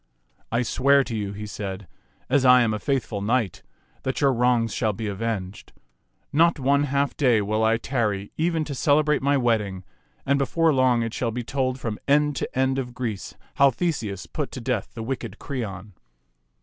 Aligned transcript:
"I 0.51 0.63
swear 0.63 1.03
to 1.03 1.15
you," 1.15 1.31
he 1.33 1.45
said," 1.45 1.87
as 2.27 2.43
I 2.43 2.61
am 2.63 2.73
a 2.73 2.79
faithful 2.79 3.21
knight, 3.21 3.61
that 4.01 4.19
your 4.19 4.33
wrongs 4.33 4.73
shall 4.73 4.93
be 4.93 5.05
avenged. 5.05 5.73
Not 6.33 6.57
one 6.59 6.85
half 6.85 7.15
day 7.15 7.39
will 7.39 7.63
I 7.63 7.77
tarry 7.77 8.31
even 8.35 8.63
to 8.65 8.73
cele 8.73 9.03
brate 9.03 9.21
my 9.21 9.37
wedding; 9.37 9.83
and 10.25 10.39
before 10.39 10.73
long 10.73 11.03
it 11.03 11.13
shall 11.13 11.29
be 11.29 11.43
told 11.43 11.79
from 11.79 11.99
end 12.07 12.35
to 12.37 12.57
end 12.57 12.79
of 12.79 12.95
Greece 12.95 13.35
how 13.57 13.69
Theseus 13.69 14.25
put 14.25 14.51
to 14.53 14.59
death 14.59 14.89
the 14.95 15.03
wicked 15.03 15.37
Creon. 15.37 15.93